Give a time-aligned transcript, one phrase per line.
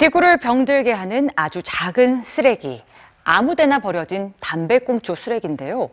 [0.00, 2.82] 지구를 병들게 하는 아주 작은 쓰레기.
[3.22, 5.90] 아무데나 버려진 담배꽁초 쓰레기인데요.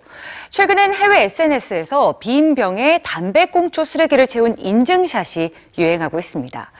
[0.49, 6.71] 최근엔 해외 SNS에서 빈 병에 담배꽁초 쓰레기를 채운 인증샷이 유행하고 있습니다.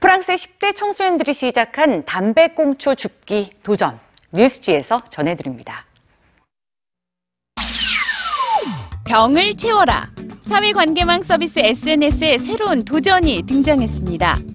[0.00, 4.00] 프랑스의 10대 청소년들이 시작한 담배꽁초 줍기 도전.
[4.32, 5.84] 뉴스지에서 전해드립니다.
[9.04, 10.10] 병을 채워라.
[10.40, 14.51] 사회관계망 서비스 SNS에 새로운 도전이 등장했습니다.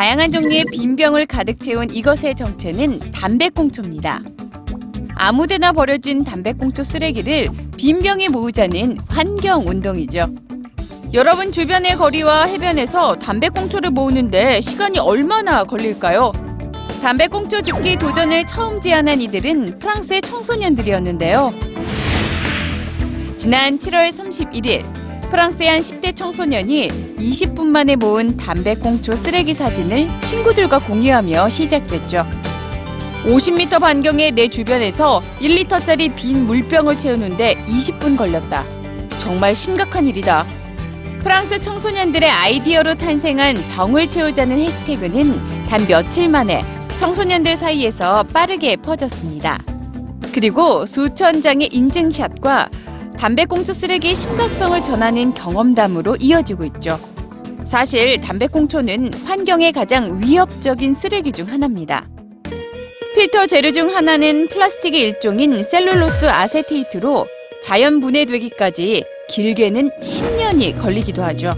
[0.00, 4.22] 다양한 종류의 빈 병을 가득 채운 이것의 정체는 담배꽁초입니다.
[5.14, 10.34] 아무데나 버려진 담배꽁초 쓰레기를 빈 병에 모으자는 환경 운동이죠.
[11.12, 16.32] 여러분 주변의 거리와 해변에서 담배꽁초를 모으는데 시간이 얼마나 걸릴까요?
[17.02, 21.52] 담배꽁초 줍기 도전을 처음 제안한 이들은 프랑스의 청소년들이었는데요.
[23.36, 24.82] 지난 7월 31일
[25.30, 32.26] 프랑스의 한 10대 청소년이 20분 만에 모은 담배꽁초 쓰레기 사진을 친구들과 공유하며 시작됐죠.
[33.24, 38.64] 50m 반경의 내 주변에서 1리터짜리 빈 물병을 채우는데 20분 걸렸다.
[39.18, 40.46] 정말 심각한 일이다.
[41.22, 46.64] 프랑스 청소년들의 아이디어로 탄생한 병을 채우자는 해시태그는 단 며칠 만에
[46.96, 49.58] 청소년들 사이에서 빠르게 퍼졌습니다.
[50.32, 52.70] 그리고 수천 장의 인증샷과
[53.18, 56.98] 담배꽁초 쓰레기의 심각성을 전하는 경험담으로 이어지고 있죠.
[57.64, 62.08] 사실 담배꽁초는 환경에 가장 위협적인 쓰레기 중 하나입니다.
[63.14, 67.26] 필터 재료 중 하나는 플라스틱의 일종인 셀룰로스 아세테이트로
[67.62, 71.54] 자연 분해되기까지 길게는 10년이 걸리기도 하죠.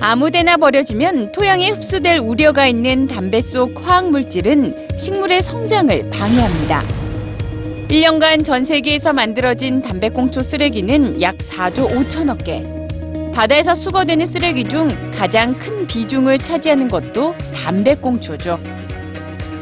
[0.00, 6.84] 아무데나 버려지면 토양에 흡수될 우려가 있는 담배 속 화학 물질은 식물의 성장을 방해합니다.
[7.88, 12.77] 1년간 전 세계에서 만들어진 담배꽁초 쓰레기는 약 4조 5천억 개.
[13.38, 18.58] 바다에서 수거되는 쓰레기 중 가장 큰 비중을 차지하는 것도 담배꽁초죠.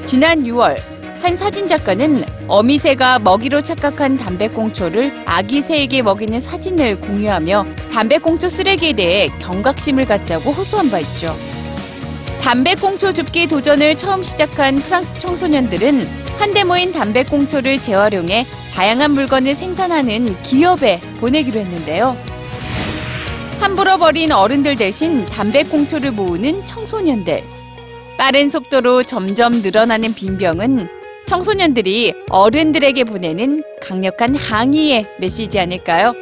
[0.07, 0.79] 지난 6월
[1.21, 9.29] 한 사진 작가는 어미새가 먹이로 착각한 담배꽁초를 아기 새에게 먹이는 사진을 공유하며 담배꽁초 쓰레기에 대해
[9.41, 11.37] 경각심을 갖자고 호소한 바 있죠.
[12.41, 16.09] 담배꽁초 줍기 도전을 처음 시작한 프랑스 청소년들은
[16.39, 22.36] 한데 모인 담배꽁초를 재활용해 다양한 물건을 생산하는 기업에 보내기로 했는데요.
[23.61, 27.43] 함부로 버린 어른들 대신 담배꽁초를 모으는 청소년들.
[28.19, 30.89] 빠른 속도로 점점 늘어나는 빈병은
[31.27, 36.15] 청소년들이 어른들에게 보내는 강력한 항의의 메시지 아닐까요?